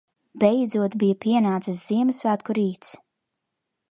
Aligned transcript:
Beidzot 0.43 0.95
bija 1.03 1.17
pienācis 1.25 1.83
Ziemassvētku 1.89 2.57
rīts. 2.61 2.93